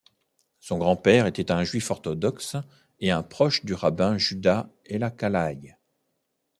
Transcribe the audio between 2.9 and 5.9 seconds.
et un proche du rabbin Juda Elakalai.